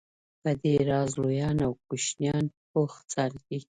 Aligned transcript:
په 0.41 0.51
دې 0.61 0.75
راز 0.89 1.11
لویان 1.21 1.57
او 1.65 1.71
کوشنیان 1.87 2.45
بوخت 2.71 3.03
ساتي. 3.13 3.57